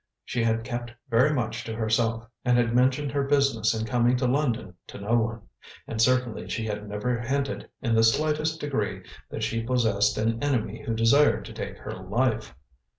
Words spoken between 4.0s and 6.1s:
to London to no one. And